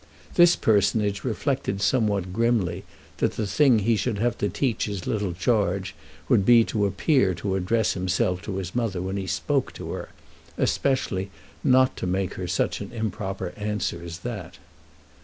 This 0.33 0.55
personage 0.55 1.23
reflected 1.23 1.79
somewhat 1.79 2.33
grimly 2.33 2.85
that 3.17 3.33
the 3.33 3.45
thing 3.45 3.77
he 3.77 3.95
should 3.95 4.17
have 4.17 4.35
to 4.39 4.49
teach 4.49 4.85
his 4.85 5.05
little 5.05 5.31
charge 5.33 5.93
would 6.27 6.43
be 6.43 6.63
to 6.63 6.87
appear 6.87 7.35
to 7.35 7.53
address 7.53 7.93
himself 7.93 8.41
to 8.45 8.55
his 8.55 8.73
mother 8.73 8.99
when 8.99 9.17
he 9.17 9.27
spoke 9.27 9.71
to 9.73 9.91
her—especially 9.91 11.29
not 11.63 11.95
to 11.97 12.07
make 12.07 12.33
her 12.33 12.47
such 12.47 12.81
an 12.81 12.91
improper 12.91 13.53
answer 13.55 14.01
as 14.03 14.21
that. 14.25 14.57